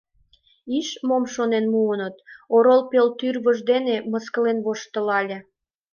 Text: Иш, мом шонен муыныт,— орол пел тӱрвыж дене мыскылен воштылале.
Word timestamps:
Иш, 0.77 0.89
мом 1.07 1.23
шонен 1.33 1.65
муыныт,— 1.73 2.15
орол 2.55 2.81
пел 2.89 3.07
тӱрвыж 3.19 3.57
дене 3.71 3.95
мыскылен 4.11 4.57
воштылале. 4.65 5.37